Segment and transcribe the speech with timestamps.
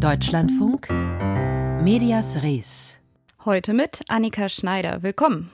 [0.00, 0.88] Deutschlandfunk
[1.82, 2.98] Medias Res.
[3.44, 5.02] Heute mit Annika Schneider.
[5.02, 5.50] Willkommen.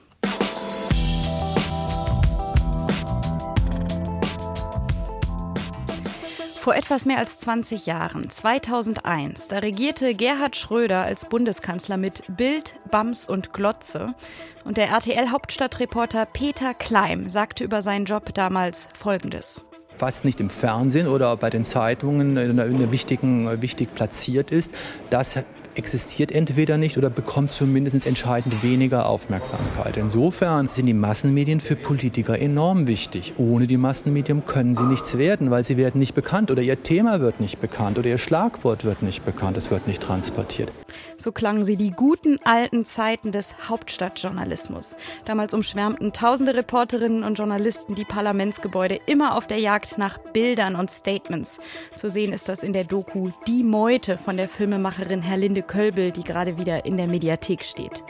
[6.60, 12.78] Vor etwas mehr als 20 Jahren, 2001, da regierte Gerhard Schröder als Bundeskanzler mit Bild,
[12.88, 14.14] Bams und Glotze.
[14.62, 19.64] Und der RTL-Hauptstadtreporter Peter Kleim sagte über seinen Job damals Folgendes
[19.98, 24.74] was nicht im Fernsehen oder bei den Zeitungen in einer wichtigen, wichtig platziert ist,
[25.10, 25.38] das
[25.76, 29.96] existiert entweder nicht oder bekommt zumindest entscheidend weniger Aufmerksamkeit.
[29.96, 33.34] Insofern sind die Massenmedien für Politiker enorm wichtig.
[33.36, 37.20] Ohne die Massenmedien können sie nichts werden, weil sie werden nicht bekannt oder ihr Thema
[37.20, 40.72] wird nicht bekannt oder ihr Schlagwort wird nicht bekannt, es wird nicht transportiert.
[41.16, 44.96] So klangen sie die guten alten Zeiten des Hauptstadtjournalismus.
[45.24, 50.90] Damals umschwärmten tausende Reporterinnen und Journalisten die Parlamentsgebäude immer auf der Jagd nach Bildern und
[50.90, 51.60] Statements.
[51.94, 56.24] Zu sehen ist das in der Doku Die Meute von der Filmemacherin Herlinde Kölbel, die
[56.24, 58.04] gerade wieder in der Mediathek steht.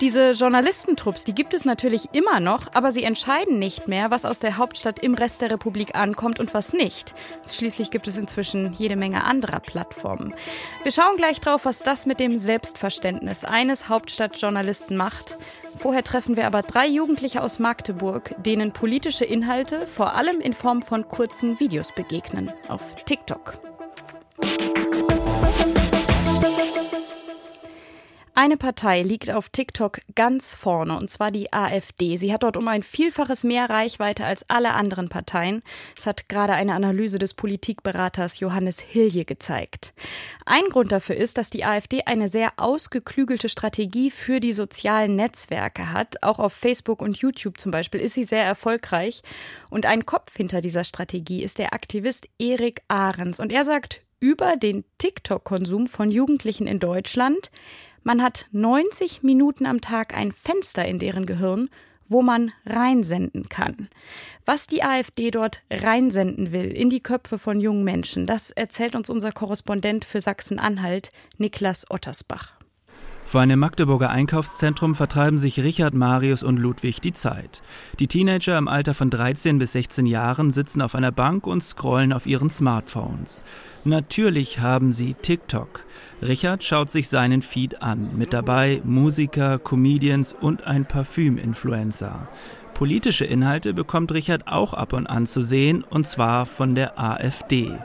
[0.00, 4.38] Diese Journalistentrupps, die gibt es natürlich immer noch, aber sie entscheiden nicht mehr, was aus
[4.38, 7.14] der Hauptstadt im Rest der Republik ankommt und was nicht.
[7.48, 10.34] Schließlich gibt es inzwischen jede Menge anderer Plattformen.
[10.82, 15.36] Wir schauen gleich drauf, was das mit dem Selbstverständnis eines Hauptstadtjournalisten macht.
[15.76, 20.82] Vorher treffen wir aber drei Jugendliche aus Magdeburg, denen politische Inhalte vor allem in Form
[20.82, 23.54] von kurzen Videos begegnen auf TikTok.
[28.42, 32.16] Eine Partei liegt auf TikTok ganz vorne, und zwar die AfD.
[32.16, 35.62] Sie hat dort um ein Vielfaches mehr Reichweite als alle anderen Parteien.
[35.94, 39.94] Das hat gerade eine Analyse des Politikberaters Johannes Hilje gezeigt.
[40.44, 45.92] Ein Grund dafür ist, dass die AfD eine sehr ausgeklügelte Strategie für die sozialen Netzwerke
[45.92, 46.20] hat.
[46.24, 49.22] Auch auf Facebook und YouTube zum Beispiel ist sie sehr erfolgreich.
[49.70, 53.38] Und ein Kopf hinter dieser Strategie ist der Aktivist Erik Ahrens.
[53.38, 57.52] Und er sagt über den TikTok-Konsum von Jugendlichen in Deutschland,
[58.04, 61.68] man hat 90 Minuten am Tag ein Fenster in deren Gehirn,
[62.08, 63.88] wo man reinsenden kann.
[64.44, 69.08] Was die AfD dort reinsenden will in die Köpfe von jungen Menschen, das erzählt uns
[69.10, 72.61] unser Korrespondent für Sachsen-Anhalt, Niklas Ottersbach.
[73.32, 77.62] Vor einem Magdeburger Einkaufszentrum vertreiben sich Richard, Marius und Ludwig die Zeit.
[77.98, 82.12] Die Teenager im Alter von 13 bis 16 Jahren sitzen auf einer Bank und scrollen
[82.12, 83.42] auf ihren Smartphones.
[83.84, 85.86] Natürlich haben sie TikTok.
[86.20, 88.10] Richard schaut sich seinen Feed an.
[88.18, 92.28] Mit dabei Musiker, Comedians und ein Parfüm-Influencer.
[92.74, 97.78] Politische Inhalte bekommt Richard auch ab und an zu sehen, und zwar von der AfD.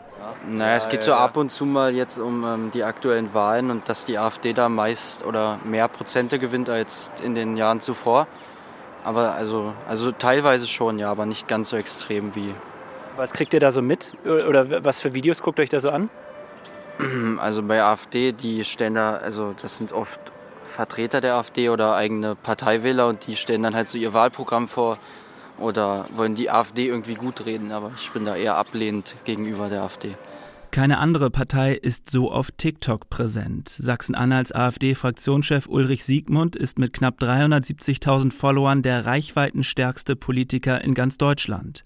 [0.49, 3.89] Naja, es geht so ab und zu mal jetzt um ähm, die aktuellen Wahlen und
[3.89, 8.27] dass die AfD da meist oder mehr Prozente gewinnt als in den Jahren zuvor.
[9.03, 12.53] Aber also, also teilweise schon, ja, aber nicht ganz so extrem wie.
[13.17, 14.13] Was kriegt ihr da so mit?
[14.25, 16.09] Oder was für Videos guckt euch da so an?
[17.39, 20.19] Also bei AfD, die stellen da, also das sind oft
[20.71, 24.97] Vertreter der AfD oder eigene Parteiwähler und die stellen dann halt so ihr Wahlprogramm vor
[25.59, 29.83] oder wollen die AfD irgendwie gut reden, aber ich bin da eher ablehnend gegenüber der
[29.83, 30.15] AfD.
[30.71, 33.69] Keine andere Partei ist so auf TikTok präsent.
[33.69, 41.81] Sachsen-Anhalts AfD-Fraktionschef Ulrich Siegmund ist mit knapp 370.000 Followern der reichweitenstärkste Politiker in ganz Deutschland.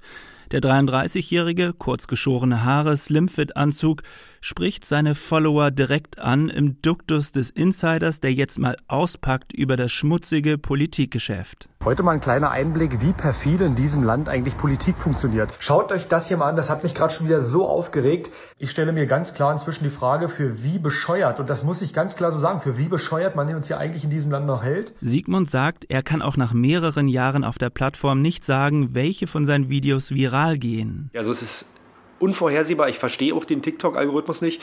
[0.52, 4.02] Der 33-jährige, kurzgeschorene Haare, Slimfit-Anzug
[4.41, 9.91] spricht seine Follower direkt an im Duktus des Insiders, der jetzt mal auspackt über das
[9.91, 11.69] schmutzige Politikgeschäft.
[11.85, 15.53] Heute mal ein kleiner Einblick, wie perfide in diesem Land eigentlich Politik funktioniert.
[15.59, 18.31] Schaut euch das hier mal an, das hat mich gerade schon wieder so aufgeregt.
[18.57, 21.94] Ich stelle mir ganz klar inzwischen die Frage, für wie bescheuert, und das muss ich
[21.94, 24.63] ganz klar so sagen, für wie bescheuert man uns hier eigentlich in diesem Land noch
[24.63, 24.94] hält.
[25.01, 29.46] Sigmund sagt, er kann auch nach mehreren Jahren auf der Plattform nicht sagen, welche von
[29.46, 31.12] seinen Videos viral gehen.
[31.13, 31.66] Also es ist
[32.21, 32.89] unvorhersehbar.
[32.89, 34.61] Ich verstehe auch den TikTok-Algorithmus nicht.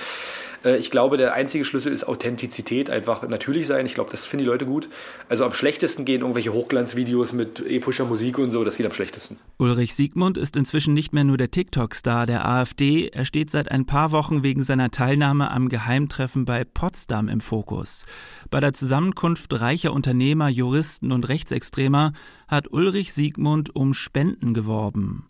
[0.64, 3.86] Äh, ich glaube, der einzige Schlüssel ist Authentizität, einfach natürlich sein.
[3.86, 4.88] Ich glaube, das finden die Leute gut.
[5.28, 9.38] Also am schlechtesten gehen irgendwelche Hochglanzvideos mit epischer Musik und so, das geht am schlechtesten.
[9.58, 13.86] Ulrich Siegmund ist inzwischen nicht mehr nur der TikTok-Star der AfD, er steht seit ein
[13.86, 18.04] paar Wochen wegen seiner Teilnahme am Geheimtreffen bei Potsdam im Fokus.
[18.50, 22.12] Bei der Zusammenkunft reicher Unternehmer, Juristen und Rechtsextremer
[22.46, 25.26] hat Ulrich Siegmund um Spenden geworben.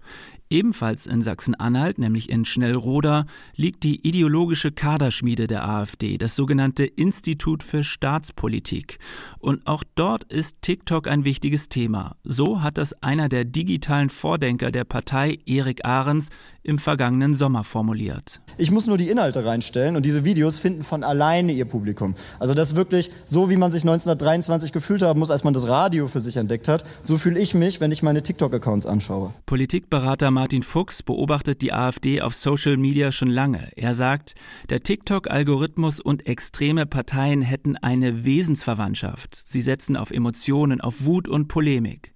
[0.51, 7.63] Ebenfalls in Sachsen-Anhalt, nämlich in Schnellroda, liegt die ideologische Kaderschmiede der AfD, das sogenannte Institut
[7.63, 8.99] für Staatspolitik.
[9.39, 12.17] Und auch dort ist TikTok ein wichtiges Thema.
[12.25, 16.31] So hat das einer der digitalen Vordenker der Partei, Erik Ahrens,
[16.69, 18.43] im vergangenen Sommer formuliert.
[18.59, 22.15] Ich muss nur die Inhalte reinstellen und diese Videos finden von alleine ihr Publikum.
[22.39, 25.67] Also das ist wirklich so, wie man sich 1923 gefühlt haben muss, als man das
[25.67, 26.85] Radio für sich entdeckt hat.
[27.03, 29.33] So fühle ich mich, wenn ich meine TikTok-Accounts anschaue.
[29.47, 33.71] Politikberater Martin Fuchs beobachtet die AfD auf Social Media schon lange.
[33.75, 34.35] Er sagt,
[34.69, 39.43] der TikTok-Algorithmus und extreme Parteien hätten eine Wesensverwandtschaft.
[39.49, 42.13] Sie setzen auf Emotionen, auf Wut und Polemik.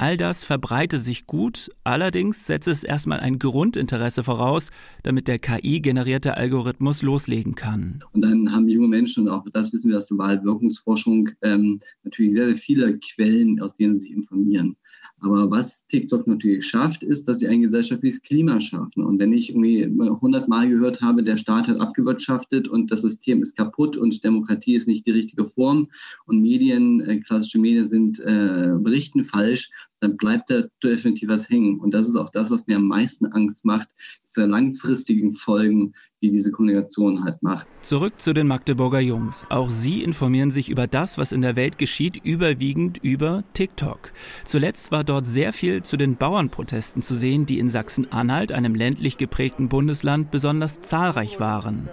[0.00, 4.70] All das verbreite sich gut, allerdings setze es erstmal ein Grundinteresse voraus,
[5.02, 8.02] damit der KI-generierte Algorithmus loslegen kann.
[8.12, 12.32] Und dann haben junge Menschen, und auch das wissen wir aus der Wahlwirkungsforschung, ähm, natürlich
[12.32, 14.74] sehr, sehr viele Quellen, aus denen sie sich informieren.
[15.22, 19.04] Aber was TikTok natürlich schafft, ist, dass sie ein gesellschaftliches Klima schaffen.
[19.04, 23.42] Und wenn ich irgendwie 100 Mal gehört habe, der Staat hat abgewirtschaftet und das System
[23.42, 25.88] ist kaputt und Demokratie ist nicht die richtige Form
[26.24, 29.70] und Medien, äh, klassische Medien sind äh, berichten falsch,
[30.00, 31.78] dann bleibt da definitiv was hängen.
[31.78, 33.88] Und das ist auch das, was mir am meisten Angst macht,
[34.26, 37.66] diese langfristigen Folgen, die diese Kommunikation halt macht.
[37.82, 39.46] Zurück zu den Magdeburger Jungs.
[39.48, 44.12] Auch sie informieren sich über das, was in der Welt geschieht, überwiegend über TikTok.
[44.44, 49.16] Zuletzt war dort sehr viel zu den Bauernprotesten zu sehen, die in Sachsen-Anhalt, einem ländlich
[49.16, 51.88] geprägten Bundesland, besonders zahlreich waren.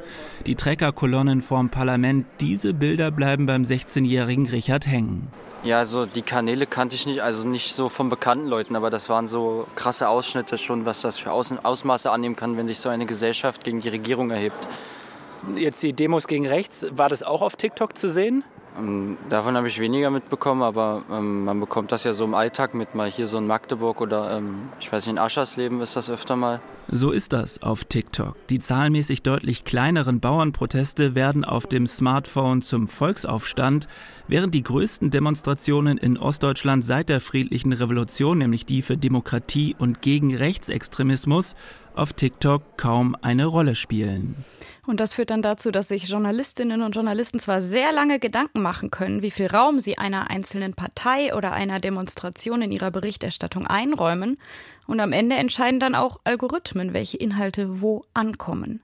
[0.46, 5.28] Die Treckerkolonnen vorm Parlament, diese Bilder bleiben beim 16-jährigen Richard hängen.
[5.64, 9.10] Ja, also die Kanäle kannte ich nicht, also nicht so von bekannten Leuten, aber das
[9.10, 13.08] waren so krasse Ausschnitte schon, was das für Ausmaße annehmen kann, wenn sich so eine
[13.08, 14.68] Gesellschaft gegen die Regierung erhebt.
[15.56, 18.44] Jetzt die Demos gegen rechts, war das auch auf TikTok zu sehen?
[18.78, 22.76] Ähm, davon habe ich weniger mitbekommen, aber ähm, man bekommt das ja so im Alltag
[22.76, 26.08] mit, mal hier so in Magdeburg oder ähm, ich weiß nicht, in Aschersleben ist das
[26.08, 26.62] öfter mal.
[26.90, 28.36] So ist das auf TikTok.
[28.48, 33.88] Die zahlmäßig deutlich kleineren Bauernproteste werden auf dem Smartphone zum Volksaufstand,
[34.30, 40.02] während die größten Demonstrationen in Ostdeutschland seit der friedlichen Revolution, nämlich die für Demokratie und
[40.02, 41.56] gegen Rechtsextremismus,
[41.94, 44.36] auf TikTok kaum eine Rolle spielen.
[44.86, 48.92] Und das führt dann dazu, dass sich Journalistinnen und Journalisten zwar sehr lange Gedanken machen
[48.92, 54.38] können, wie viel Raum sie einer einzelnen Partei oder einer Demonstration in ihrer Berichterstattung einräumen,
[54.88, 58.82] und am Ende entscheiden dann auch Algorithmen, welche Inhalte wo ankommen.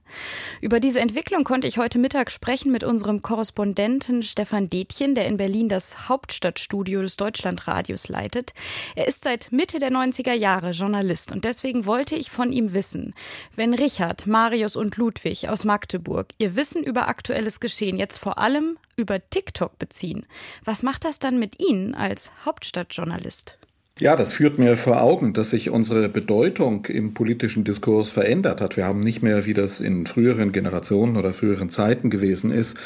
[0.60, 5.36] Über diese Entwicklung konnte ich heute Mittag sprechen mit unserem Korrespondenten Stefan Detjen, der in
[5.36, 8.52] Berlin das Hauptstadtstudio des Deutschlandradios leitet.
[8.94, 13.14] Er ist seit Mitte der 90er Jahre Journalist und deswegen wollte ich von ihm wissen,
[13.56, 18.78] wenn Richard, Marius und Ludwig aus Magdeburg ihr Wissen über aktuelles Geschehen jetzt vor allem
[18.96, 20.26] über TikTok beziehen,
[20.64, 23.58] was macht das dann mit Ihnen als Hauptstadtjournalist?
[24.00, 28.76] Ja, das führt mir vor Augen, dass sich unsere Bedeutung im politischen Diskurs verändert hat.
[28.76, 32.76] Wir haben nicht mehr, wie das in früheren Generationen oder früheren Zeiten gewesen ist,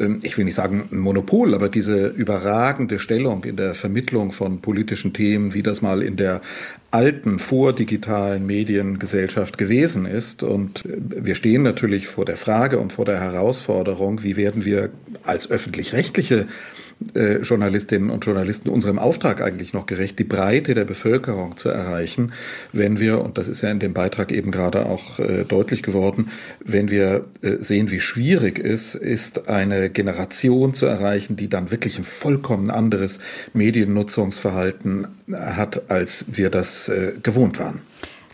[0.00, 4.62] ähm, ich will nicht sagen ein Monopol, aber diese überragende Stellung in der Vermittlung von
[4.62, 6.40] politischen Themen, wie das mal in der
[6.90, 10.42] alten, vordigitalen Mediengesellschaft gewesen ist.
[10.42, 10.96] Und äh,
[11.26, 14.88] wir stehen natürlich vor der Frage und vor der Herausforderung, wie werden wir
[15.24, 16.46] als öffentlich-rechtliche
[17.14, 22.32] äh, Journalistinnen und Journalisten unserem Auftrag eigentlich noch gerecht, die Breite der Bevölkerung zu erreichen,
[22.72, 26.30] wenn wir, und das ist ja in dem Beitrag eben gerade auch äh, deutlich geworden,
[26.64, 31.98] wenn wir äh, sehen, wie schwierig es ist, eine Generation zu erreichen, die dann wirklich
[31.98, 33.20] ein vollkommen anderes
[33.52, 36.90] Mediennutzungsverhalten hat, als wir das
[37.22, 37.80] gewohnt waren.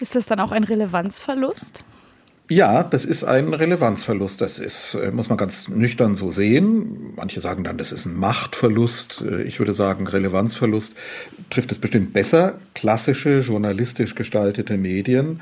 [0.01, 1.85] Ist das dann auch ein Relevanzverlust?
[2.51, 4.41] Ja, das ist ein Relevanzverlust.
[4.41, 7.13] Das ist, äh, muss man ganz nüchtern so sehen.
[7.15, 9.23] Manche sagen dann, das ist ein Machtverlust.
[9.25, 10.95] Äh, ich würde sagen, Relevanzverlust
[11.51, 12.59] trifft es bestimmt besser.
[12.75, 15.41] Klassische, journalistisch gestaltete Medien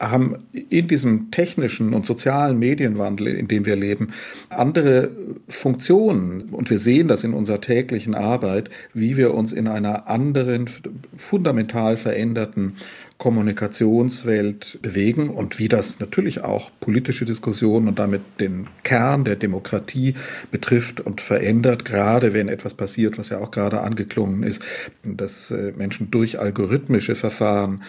[0.00, 4.12] haben in diesem technischen und sozialen Medienwandel, in dem wir leben,
[4.48, 5.10] andere
[5.48, 6.48] Funktionen.
[6.50, 10.68] Und wir sehen das in unserer täglichen Arbeit, wie wir uns in einer anderen,
[11.16, 12.74] fundamental veränderten
[13.18, 20.14] Kommunikationswelt bewegen und wie das natürlich auch politische Diskussionen und damit den Kern der Demokratie
[20.52, 24.62] betrifft und verändert, gerade wenn etwas passiert, was ja auch gerade angeklungen ist,
[25.02, 27.82] dass äh, Menschen durch algorithmische Verfahren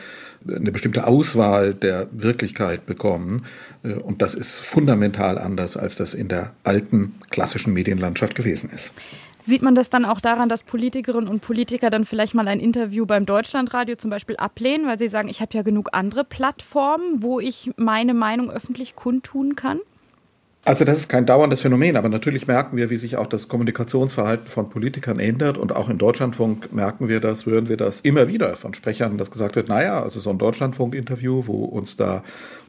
[0.47, 3.45] eine bestimmte Auswahl der Wirklichkeit bekommen.
[3.83, 8.93] Äh, und das ist fundamental anders, als das in der alten klassischen Medienlandschaft gewesen ist.
[9.49, 13.07] Sieht man das dann auch daran, dass Politikerinnen und Politiker dann vielleicht mal ein Interview
[13.07, 17.39] beim Deutschlandradio zum Beispiel ablehnen, weil sie sagen, ich habe ja genug andere Plattformen, wo
[17.39, 19.79] ich meine Meinung öffentlich kundtun kann?
[20.69, 24.45] Also das ist kein dauerndes Phänomen, aber natürlich merken wir, wie sich auch das Kommunikationsverhalten
[24.45, 28.55] von Politikern ändert und auch im Deutschlandfunk merken wir das, hören wir das immer wieder
[28.55, 32.21] von Sprechern, dass gesagt wird, naja, also so ein Deutschlandfunk-Interview, wo uns da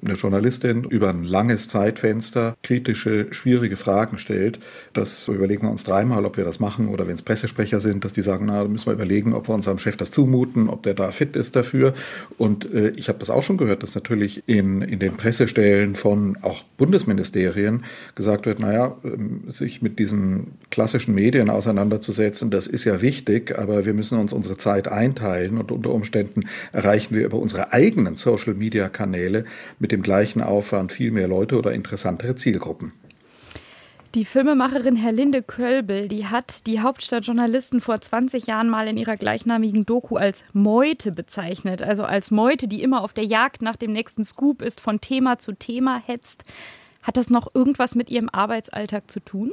[0.02, 4.58] eine Journalistin über ein langes Zeitfenster kritische, schwierige Fragen stellt.
[4.94, 8.14] Das überlegen wir uns dreimal, ob wir das machen oder wenn es Pressesprecher sind, dass
[8.14, 11.12] die sagen, na, müssen wir überlegen, ob wir unserem Chef das zumuten, ob der da
[11.12, 11.92] fit ist dafür.
[12.38, 16.38] Und äh, ich habe das auch schon gehört, dass natürlich in, in den Pressestellen von
[16.40, 23.02] auch Bundesministerien gesagt wird, naja, ähm, sich mit diesen klassischen Medien auseinanderzusetzen, das ist ja
[23.02, 27.72] wichtig, aber wir müssen uns unsere Zeit einteilen und unter Umständen erreichen wir über unsere
[27.74, 29.44] eigenen Social-Media-Kanäle
[29.78, 32.92] mit mit dem gleichen Aufwand viel mehr Leute oder interessantere Zielgruppen.
[34.14, 39.84] Die Filmemacherin Herlinde Kölbel, die hat die Hauptstadtjournalisten vor 20 Jahren mal in ihrer gleichnamigen
[39.84, 41.82] Doku als Meute bezeichnet.
[41.82, 45.38] Also als Meute, die immer auf der Jagd nach dem nächsten Scoop ist, von Thema
[45.38, 46.44] zu Thema hetzt.
[47.02, 49.52] Hat das noch irgendwas mit ihrem Arbeitsalltag zu tun?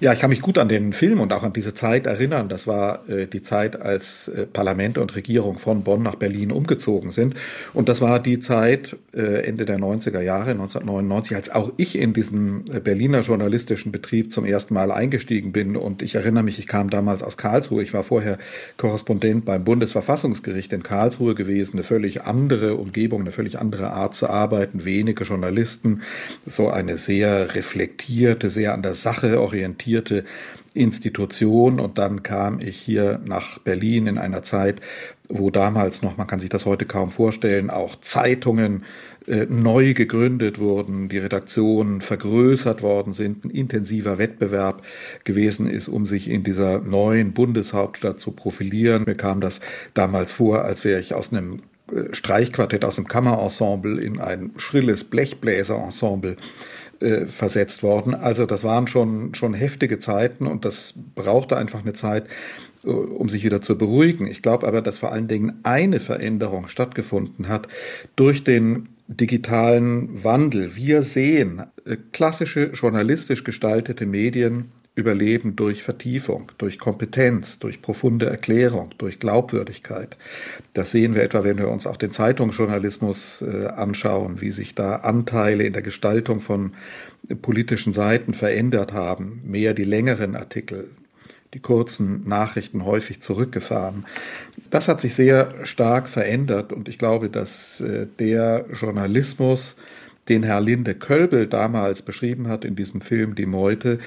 [0.00, 2.48] Ja, ich kann mich gut an den Film und auch an diese Zeit erinnern.
[2.48, 7.10] Das war äh, die Zeit, als äh, Parlament und Regierung von Bonn nach Berlin umgezogen
[7.10, 7.34] sind.
[7.72, 12.12] Und das war die Zeit äh, Ende der 90er Jahre, 1999, als auch ich in
[12.12, 15.76] diesen äh, Berliner journalistischen Betrieb zum ersten Mal eingestiegen bin.
[15.76, 17.82] Und ich erinnere mich, ich kam damals aus Karlsruhe.
[17.82, 18.38] Ich war vorher
[18.76, 21.76] Korrespondent beim Bundesverfassungsgericht in Karlsruhe gewesen.
[21.76, 24.84] Eine völlig andere Umgebung, eine völlig andere Art zu arbeiten.
[24.84, 26.02] Wenige Journalisten,
[26.46, 30.24] so eine sehr reflektierte, sehr an der Sache orientierte orientierte
[30.74, 31.80] Institution.
[31.80, 34.80] Und dann kam ich hier nach Berlin in einer Zeit,
[35.28, 38.84] wo damals noch, man kann sich das heute kaum vorstellen, auch Zeitungen
[39.26, 44.82] äh, neu gegründet wurden, die Redaktionen vergrößert worden sind, ein intensiver Wettbewerb
[45.22, 49.04] gewesen ist, um sich in dieser neuen Bundeshauptstadt zu profilieren.
[49.06, 49.60] Mir kam das
[49.94, 55.04] damals vor, als wäre ich aus einem äh, Streichquartett, aus einem Kammerensemble in ein schrilles
[55.04, 56.36] Blechbläserensemble
[57.04, 58.14] äh, versetzt worden.
[58.14, 62.24] Also das waren schon, schon heftige Zeiten und das brauchte einfach eine Zeit,
[62.84, 64.26] äh, um sich wieder zu beruhigen.
[64.26, 67.68] Ich glaube aber, dass vor allen Dingen eine Veränderung stattgefunden hat
[68.16, 70.76] durch den digitalen Wandel.
[70.76, 78.94] Wir sehen äh, klassische journalistisch gestaltete Medien überleben durch Vertiefung, durch Kompetenz, durch profunde Erklärung,
[78.98, 80.16] durch Glaubwürdigkeit.
[80.72, 84.96] Das sehen wir etwa, wenn wir uns auch den Zeitungsjournalismus äh, anschauen, wie sich da
[84.96, 86.74] Anteile in der Gestaltung von
[87.42, 89.40] politischen Seiten verändert haben.
[89.44, 90.88] Mehr die längeren Artikel,
[91.54, 94.04] die kurzen Nachrichten häufig zurückgefahren.
[94.70, 99.76] Das hat sich sehr stark verändert und ich glaube, dass äh, der Journalismus,
[100.28, 103.98] den Herr Linde Kölbel damals beschrieben hat in diesem Film Die Meute,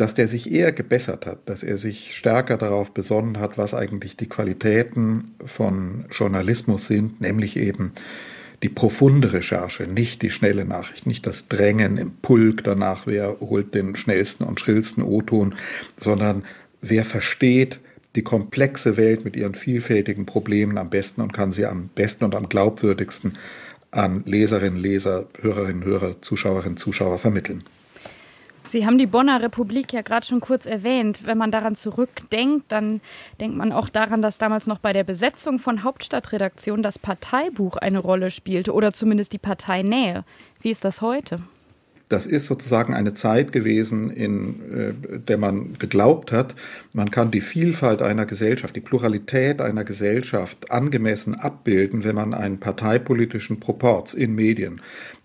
[0.00, 4.16] dass der sich eher gebessert hat, dass er sich stärker darauf besonnen hat, was eigentlich
[4.16, 7.92] die Qualitäten von Journalismus sind, nämlich eben
[8.62, 13.74] die profunde Recherche, nicht die schnelle Nachricht, nicht das Drängen im Pulk danach, wer holt
[13.74, 15.54] den schnellsten und schrillsten O-Ton,
[15.98, 16.44] sondern
[16.80, 17.80] wer versteht
[18.16, 22.34] die komplexe Welt mit ihren vielfältigen Problemen am besten und kann sie am besten und
[22.34, 23.36] am glaubwürdigsten
[23.90, 27.64] an Leserinnen, Leser, Hörerinnen, Hörer, Zuschauerinnen, Zuschauer vermitteln.
[28.64, 31.26] Sie haben die Bonner Republik ja gerade schon kurz erwähnt.
[31.26, 33.00] Wenn man daran zurückdenkt, dann
[33.40, 37.98] denkt man auch daran, dass damals noch bei der Besetzung von Hauptstadtredaktion das Parteibuch eine
[37.98, 40.24] Rolle spielte oder zumindest die Parteinähe.
[40.60, 41.40] Wie ist das heute?
[42.10, 46.56] Das ist sozusagen eine Zeit gewesen, in äh, der man geglaubt hat,
[46.92, 52.58] man kann die Vielfalt einer Gesellschaft, die Pluralität einer Gesellschaft angemessen abbilden, wenn man einen
[52.58, 54.80] parteipolitischen Proporz in Medien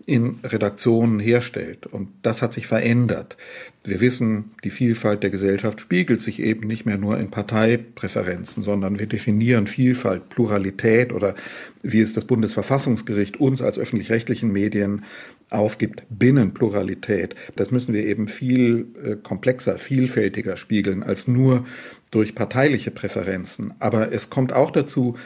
[0.06, 1.86] in Redaktionen herstellt.
[1.86, 3.36] Und das hat sich verändert.
[3.82, 9.00] Wir wissen, die Vielfalt der Gesellschaft spiegelt sich eben nicht mehr nur in Parteipräferenzen, sondern
[9.00, 11.34] wir definieren Vielfalt, Pluralität oder
[11.82, 15.04] wie es das Bundesverfassungsgericht uns als öffentlich-rechtlichen Medien
[15.50, 17.34] aufgibt, Binnenpluralität.
[17.54, 21.64] Das müssen wir eben viel äh, komplexer, vielfältiger spiegeln als nur
[22.10, 23.74] durch parteiliche Präferenzen.
[23.78, 25.16] Aber es kommt auch dazu,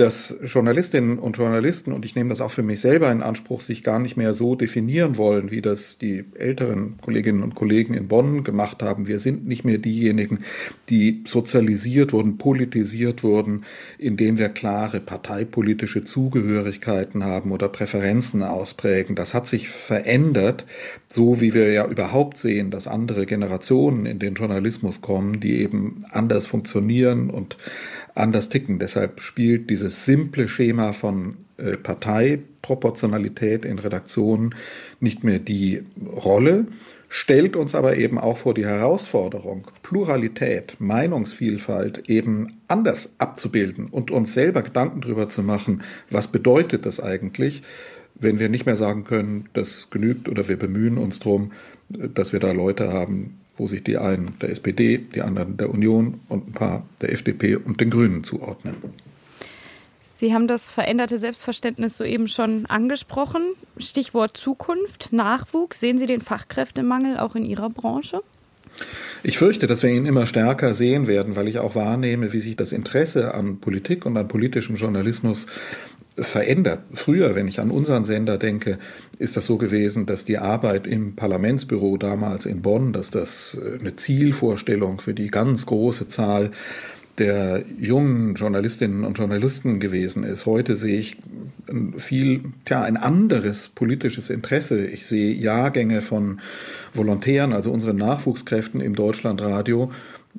[0.00, 3.84] dass Journalistinnen und Journalisten, und ich nehme das auch für mich selber in Anspruch, sich
[3.84, 8.42] gar nicht mehr so definieren wollen, wie das die älteren Kolleginnen und Kollegen in Bonn
[8.42, 9.06] gemacht haben.
[9.06, 10.38] Wir sind nicht mehr diejenigen,
[10.88, 13.64] die sozialisiert wurden, politisiert wurden,
[13.98, 19.16] indem wir klare parteipolitische Zugehörigkeiten haben oder Präferenzen ausprägen.
[19.16, 20.64] Das hat sich verändert,
[21.10, 26.06] so wie wir ja überhaupt sehen, dass andere Generationen in den Journalismus kommen, die eben
[26.10, 27.58] anders funktionieren und
[28.14, 28.78] anders ticken.
[28.78, 34.54] Deshalb spielt dieses simple Schema von äh, Parteiproportionalität in Redaktionen
[35.00, 35.82] nicht mehr die
[36.16, 36.66] Rolle,
[37.08, 44.32] stellt uns aber eben auch vor die Herausforderung, Pluralität, Meinungsvielfalt eben anders abzubilden und uns
[44.32, 47.62] selber Gedanken darüber zu machen, was bedeutet das eigentlich,
[48.14, 51.52] wenn wir nicht mehr sagen können, das genügt oder wir bemühen uns darum,
[51.88, 56.20] dass wir da Leute haben, wo sich die einen der SPD, die anderen der Union
[56.28, 58.74] und ein paar der FDP und den Grünen zuordnen.
[60.00, 63.42] Sie haben das veränderte Selbstverständnis soeben schon angesprochen.
[63.76, 65.78] Stichwort Zukunft, Nachwuchs.
[65.78, 68.22] Sehen Sie den Fachkräftemangel auch in Ihrer Branche?
[69.22, 72.56] Ich fürchte, dass wir ihn immer stärker sehen werden, weil ich auch wahrnehme, wie sich
[72.56, 75.46] das Interesse an Politik und an politischem Journalismus
[76.20, 76.80] verändert.
[76.92, 78.78] Früher, wenn ich an unseren Sender denke,
[79.18, 83.78] ist das so gewesen, dass die Arbeit im Parlamentsbüro damals in Bonn, dass das äh,
[83.78, 86.50] eine Zielvorstellung für die ganz große Zahl
[87.18, 90.46] der jungen Journalistinnen und Journalisten gewesen ist.
[90.46, 91.18] Heute sehe ich
[91.98, 94.86] viel, tja, ein anderes politisches Interesse.
[94.86, 96.40] Ich sehe Jahrgänge von
[96.94, 99.90] Volontären, also unseren Nachwuchskräften im Deutschlandradio,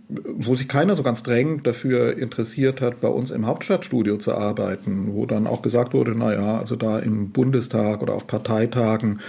[0.10, 5.13] wo sich keiner so ganz drängend dafür interessiert hat, bei uns im Hauptstadtstudio zu arbeiten,
[5.13, 9.19] wo dann auch gesagt wurde, naja, also da im Bundestag oder auf Parteitagen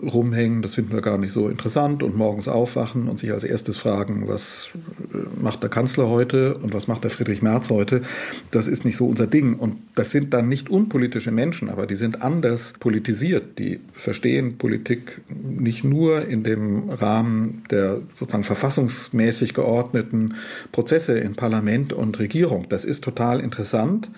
[0.00, 3.76] rumhängen, das finden wir gar nicht so interessant und morgens aufwachen und sich als erstes
[3.76, 4.70] fragen, was
[5.12, 8.02] äh, macht der Kanzler heute und was macht der Friedrich Merz heute,
[8.50, 9.54] das ist nicht so unser Ding.
[9.54, 15.20] Und das sind dann nicht unpolitische Menschen, aber die sind anders politisiert, die verstehen Politik
[15.28, 19.99] nicht nur in dem Rahmen der sozusagen verfassungsmäßig geordneten
[20.72, 22.66] Prozesse in Parlament und Regierung.
[22.68, 24.08] Das ist total interessant.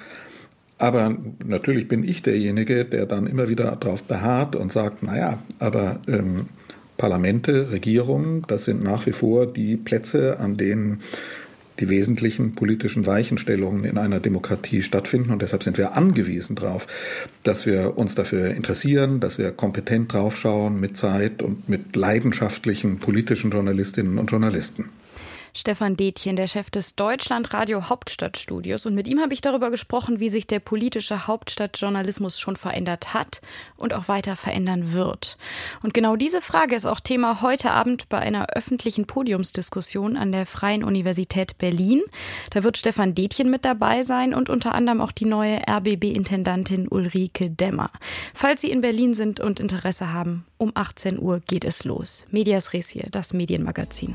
[0.79, 6.01] Aber natürlich bin ich derjenige, der dann immer wieder darauf beharrt und sagt, naja, aber
[6.09, 6.47] ähm,
[6.97, 11.01] Parlamente, Regierungen, das sind nach wie vor die Plätze, an denen
[11.81, 15.33] die wesentlichen politischen Weichenstellungen in einer Demokratie stattfinden.
[15.33, 16.87] Und deshalb sind wir angewiesen darauf,
[17.43, 23.51] dass wir uns dafür interessieren, dass wir kompetent draufschauen mit Zeit und mit leidenschaftlichen politischen
[23.51, 24.91] Journalistinnen und Journalisten.
[25.55, 28.87] Stefan Detjen, der Chef des Deutschlandradio Hauptstadtstudios.
[28.87, 33.43] Und mit ihm habe ich darüber gesprochen, wie sich der politische Hauptstadtjournalismus schon verändert hat
[33.77, 35.37] und auch weiter verändern wird.
[35.83, 40.47] Und genau diese Frage ist auch Thema heute Abend bei einer öffentlichen Podiumsdiskussion an der
[40.47, 42.03] Freien Universität Berlin.
[42.51, 47.51] Da wird Stefan Detjen mit dabei sein und unter anderem auch die neue RBB-Intendantin Ulrike
[47.51, 47.91] Dämmer.
[48.33, 52.25] Falls Sie in Berlin sind und Interesse haben, um 18 Uhr geht es los.
[52.31, 54.15] Medias Res hier, das Medienmagazin.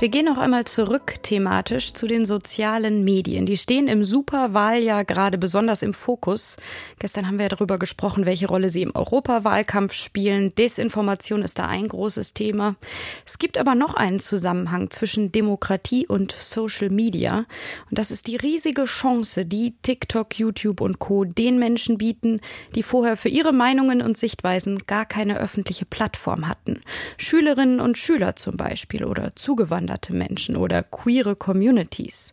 [0.00, 3.44] Wir gehen noch einmal zurück thematisch zu den sozialen Medien.
[3.44, 6.56] Die stehen im Superwahljahr gerade besonders im Fokus.
[6.98, 10.54] Gestern haben wir darüber gesprochen, welche Rolle sie im Europawahlkampf spielen.
[10.54, 12.76] Desinformation ist da ein großes Thema.
[13.26, 17.44] Es gibt aber noch einen Zusammenhang zwischen Demokratie und Social Media.
[17.90, 21.26] Und das ist die riesige Chance, die TikTok, YouTube und Co.
[21.26, 22.40] den Menschen bieten,
[22.74, 26.80] die vorher für ihre Meinungen und Sichtweisen gar keine öffentliche Plattform hatten.
[27.18, 32.32] Schülerinnen und Schüler zum Beispiel oder zugewanderte ausgewanderte Menschen oder queere Communities.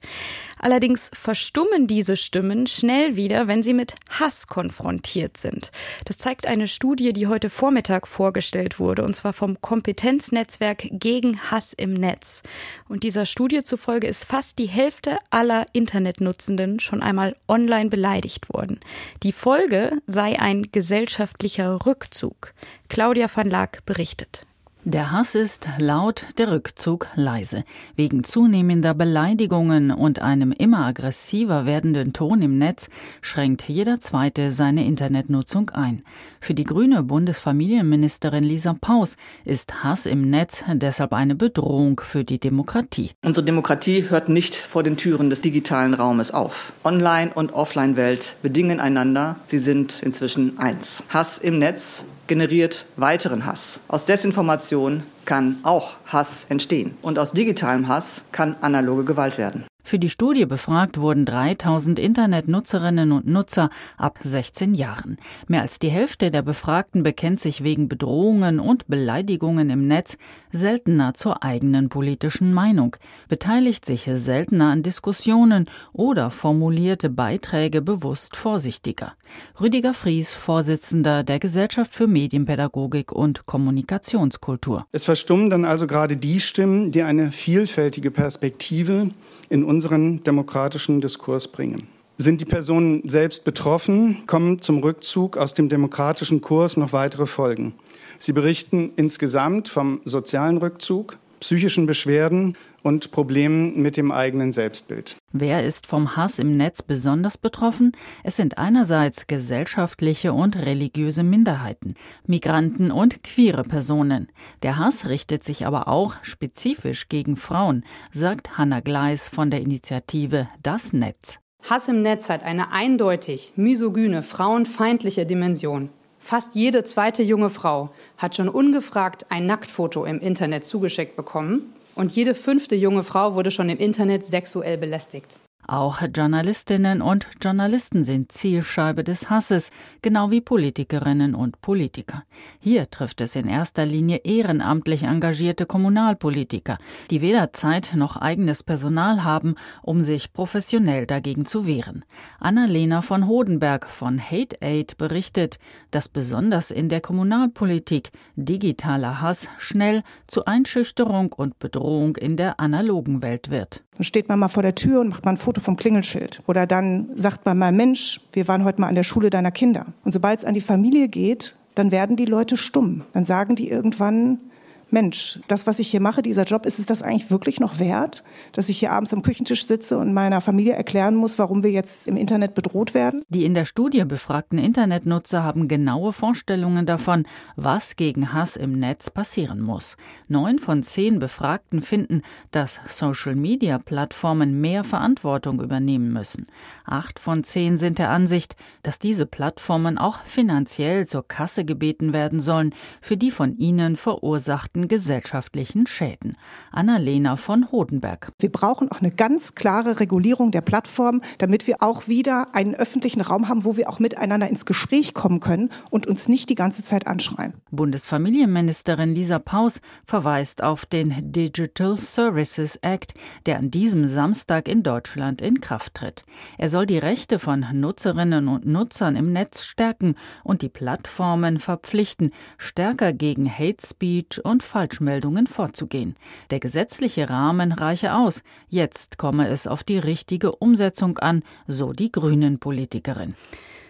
[0.60, 5.72] Allerdings verstummen diese Stimmen schnell wieder, wenn sie mit Hass konfrontiert sind.
[6.06, 11.74] Das zeigt eine Studie, die heute Vormittag vorgestellt wurde, und zwar vom Kompetenznetzwerk gegen Hass
[11.74, 12.44] im Netz.
[12.88, 18.80] Und dieser Studie zufolge ist fast die Hälfte aller Internetnutzenden schon einmal online beleidigt worden.
[19.24, 22.54] Die Folge sei ein gesellschaftlicher Rückzug.
[22.90, 24.47] Claudia van Laak berichtet.
[24.90, 27.66] Der Hass ist laut, der Rückzug leise.
[27.98, 32.88] Wegen zunehmender Beleidigungen und einem immer aggressiver werdenden Ton im Netz
[33.20, 36.04] schränkt jeder Zweite seine Internetnutzung ein.
[36.40, 42.40] Für die grüne Bundesfamilienministerin Lisa Paus ist Hass im Netz deshalb eine Bedrohung für die
[42.40, 43.12] Demokratie.
[43.26, 46.72] Unsere Demokratie hört nicht vor den Türen des digitalen Raumes auf.
[46.86, 49.36] Online- und Offline-Welt bedingen einander.
[49.44, 51.04] Sie sind inzwischen eins.
[51.10, 53.80] Hass im Netz generiert weiteren Hass.
[53.88, 56.96] Aus Desinformation kann auch Hass entstehen.
[57.02, 59.66] Und aus digitalem Hass kann analoge Gewalt werden.
[59.88, 65.16] Für die Studie befragt wurden 3000 Internetnutzerinnen und Nutzer ab 16 Jahren.
[65.48, 70.18] Mehr als die Hälfte der Befragten bekennt sich wegen Bedrohungen und Beleidigungen im Netz
[70.52, 72.98] seltener zur eigenen politischen Meinung,
[73.30, 79.14] beteiligt sich seltener an Diskussionen oder formulierte Beiträge bewusst vorsichtiger.
[79.60, 84.86] Rüdiger Fries, Vorsitzender der Gesellschaft für Medienpädagogik und Kommunikationskultur.
[84.92, 89.10] Es verstummen dann also gerade die Stimmen, die eine vielfältige Perspektive
[89.50, 91.88] in unseren demokratischen Diskurs bringen.
[92.20, 97.76] Sind die Personen selbst betroffen, kommen zum Rückzug aus dem demokratischen Kurs noch weitere Folgen.
[98.18, 105.18] Sie berichten insgesamt vom sozialen Rückzug, psychischen Beschwerden und Problemen mit dem eigenen Selbstbild.
[105.32, 107.92] Wer ist vom Hass im Netz besonders betroffen?
[108.24, 114.32] Es sind einerseits gesellschaftliche und religiöse Minderheiten, Migranten und queere Personen.
[114.64, 120.48] Der Hass richtet sich aber auch spezifisch gegen Frauen, sagt Hanna Gleis von der Initiative
[120.64, 121.40] Das Netz.
[121.70, 125.90] Hass im Netz hat eine eindeutig misogyne, frauenfeindliche Dimension.
[126.20, 132.12] Fast jede zweite junge Frau hat schon ungefragt ein Nacktfoto im Internet zugeschickt bekommen und
[132.12, 135.40] jede fünfte junge Frau wurde schon im Internet sexuell belästigt.
[135.70, 142.24] Auch Journalistinnen und Journalisten sind Zielscheibe des Hasses, genau wie Politikerinnen und Politiker.
[142.58, 146.78] Hier trifft es in erster Linie ehrenamtlich engagierte Kommunalpolitiker,
[147.12, 152.06] die weder Zeit noch eigenes Personal haben, um sich professionell dagegen zu wehren.
[152.40, 155.60] Annalena von Hodenberg von Hate Aid berichtet,
[155.92, 163.22] dass besonders in der Kommunalpolitik digitaler Hass schnell zu Einschüchterung und Bedrohung in der analogen
[163.22, 163.84] Welt wird.
[163.98, 166.44] Dann steht man mal vor der Tür und macht mal ein Foto vom Klingelschild.
[166.48, 169.88] Oder dann sagt man mal, Mensch, wir waren heute mal an der Schule deiner Kinder.
[170.04, 173.04] Und sobald es an die Familie geht, dann werden die Leute stumm.
[173.14, 174.40] Dann sagen die irgendwann,
[174.90, 178.24] Mensch, das, was ich hier mache, dieser Job, ist es das eigentlich wirklich noch wert,
[178.54, 182.08] dass ich hier abends am Küchentisch sitze und meiner Familie erklären muss, warum wir jetzt
[182.08, 183.22] im Internet bedroht werden?
[183.28, 187.26] Die in der Studie befragten Internetnutzer haben genaue Vorstellungen davon,
[187.58, 189.98] was gegen Hass im Netz passieren muss.
[190.30, 192.22] Neun von zehn Befragten finden,
[192.52, 196.46] dass Social-Media-Plattformen mehr Verantwortung übernehmen müssen.
[196.86, 202.40] Acht von zehn sind der Ansicht, dass diese Plattformen auch finanziell zur Kasse gebeten werden
[202.40, 206.38] sollen für die von ihnen verursachten direkten gesellschaftlichen Schäden.
[206.72, 208.32] Annalena von Hodenberg.
[208.40, 213.22] Wir brauchen auch eine ganz klare Regulierung der Plattform, damit wir auch wieder einen öffentlichen
[213.22, 216.84] Raum haben, wo wir auch miteinander ins Gespräch kommen können und uns nicht die ganze
[216.84, 217.54] Zeit anschreien.
[217.72, 223.14] Bundesfamilienministerin Lisa Paus verweist auf den Digital Services Act,
[223.46, 226.24] der an diesem Samstag in Deutschland in Kraft tritt.
[226.58, 232.32] Er soll die Rechte von Nutzerinnen und Nutzern im Netz stärken und die Plattformen verpflichten,
[232.58, 236.16] stärker gegen Hate Speech und Falschmeldungen vorzugehen.
[236.52, 238.44] Der gesetzliche Rahmen reiche aus.
[238.70, 243.36] Jetzt komme es auf die richtige Umsetzung an, so die Grünen-Politikerin.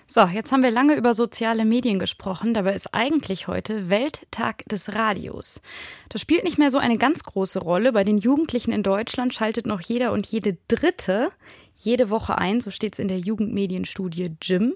[0.09, 2.53] So, jetzt haben wir lange über soziale Medien gesprochen.
[2.53, 5.61] Dabei ist eigentlich heute Welttag des Radios.
[6.07, 7.91] Das spielt nicht mehr so eine ganz große Rolle.
[7.91, 11.29] Bei den Jugendlichen in Deutschland schaltet noch jeder und jede Dritte
[11.77, 12.59] jede Woche ein.
[12.59, 14.75] So steht es in der Jugendmedienstudie Jim.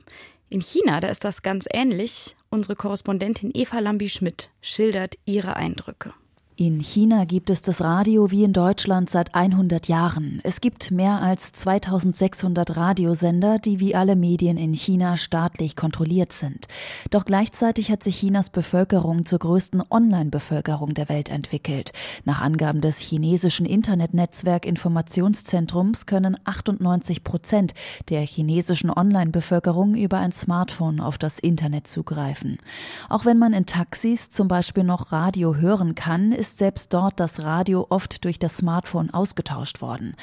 [0.52, 2.36] In China, da ist das ganz ähnlich.
[2.50, 6.14] Unsere Korrespondentin Eva Lambi-Schmidt schildert ihre Eindrücke.
[6.58, 10.42] In China gibt es das Radio wie in Deutschland seit 100 Jahren.
[10.44, 16.68] Es gibt mehr als 2600 Radiosender, die wie alle Medien in China staatlich kontrolliert sind.
[17.10, 21.94] Doch gleichzeitig hat sich Chinas Bevölkerung zur größten Online-Bevölkerung der Welt entwickelt.
[22.26, 27.74] Nach Angaben des chinesischen Internetnetzwerk Informationszentrums können 98 Prozent
[28.10, 32.58] der chinesischen Online-Bevölkerung über ein Smartphone auf das Internet zugreifen.
[33.08, 37.44] Auch wenn man in Taxis zum Beispiel noch Radio hören kann, ist selbst dort das
[37.44, 40.16] Radio oft durch das Smartphone ausgetauscht worden.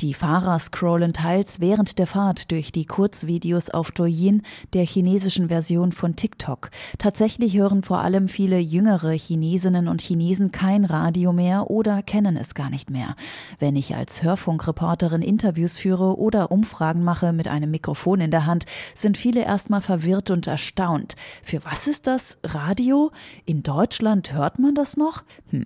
[0.00, 4.40] Die Fahrer scrollen teils während der Fahrt durch die Kurzvideos auf Douyin,
[4.72, 6.70] der chinesischen Version von TikTok.
[6.96, 12.54] Tatsächlich hören vor allem viele jüngere Chinesinnen und Chinesen kein Radio mehr oder kennen es
[12.54, 13.14] gar nicht mehr.
[13.58, 18.64] Wenn ich als Hörfunkreporterin Interviews führe oder Umfragen mache mit einem Mikrofon in der Hand,
[18.94, 21.16] sind viele erstmal verwirrt und erstaunt.
[21.42, 23.10] Für was ist das Radio?
[23.44, 25.22] In Deutschland hört man das noch?
[25.50, 25.65] Hm,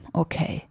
[0.13, 0.63] okay.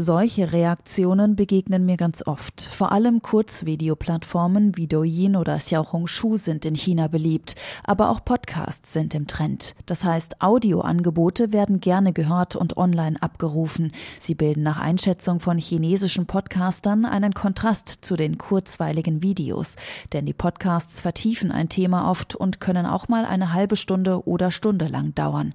[0.00, 2.62] Solche Reaktionen begegnen mir ganz oft.
[2.62, 9.14] Vor allem Kurzvideoplattformen wie Douyin oder Xiaohongshu sind in China beliebt, aber auch Podcasts sind
[9.14, 9.74] im Trend.
[9.86, 13.92] Das heißt, Audioangebote werden gerne gehört und online abgerufen.
[14.20, 19.74] Sie bilden nach Einschätzung von chinesischen Podcastern einen Kontrast zu den kurzweiligen Videos,
[20.12, 24.50] denn die Podcasts vertiefen ein Thema oft und können auch mal eine halbe Stunde oder
[24.52, 25.54] Stunde lang dauern.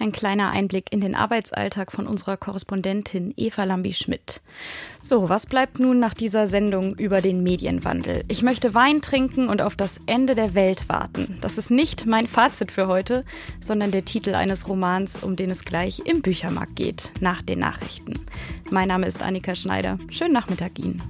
[0.00, 4.40] Ein kleiner Einblick in den Arbeitsalltag von unserer Korrespondentin Eva Lambi Bambi-Schmidt.
[5.00, 8.24] So, was bleibt nun nach dieser Sendung über den Medienwandel?
[8.28, 11.38] Ich möchte Wein trinken und auf das Ende der Welt warten.
[11.40, 13.24] Das ist nicht mein Fazit für heute,
[13.60, 18.14] sondern der Titel eines Romans, um den es gleich im Büchermarkt geht, nach den Nachrichten.
[18.70, 19.98] Mein Name ist Annika Schneider.
[20.10, 21.02] Schönen Nachmittag Ihnen.